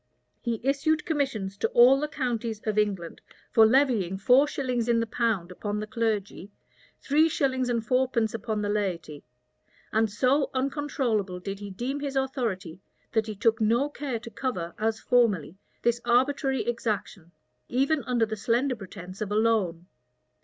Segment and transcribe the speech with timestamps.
[0.41, 5.05] He issued commissions to all the counties of England, for levying four shillings in the
[5.05, 6.49] pound upon the clergy,
[6.99, 9.23] three shillings and fourpence upon the laity;
[9.91, 14.73] and so uncontrollable did he deem his authority, that he took no care to cover,
[14.79, 17.31] as formerly, this arbitrary exaction,
[17.69, 19.85] even under the slender pretence of a loan.